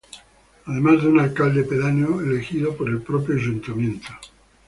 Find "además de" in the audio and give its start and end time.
0.65-1.09